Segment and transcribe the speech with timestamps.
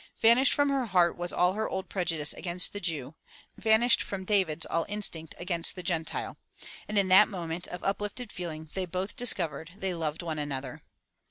[0.19, 3.13] Vanished from her heart was all her old prejudice against the Jew,
[3.55, 6.37] vanished from David's all instinct against the Gentile.
[6.87, 10.81] And in that moment of uplifted feeling they both dis covered they loved one another.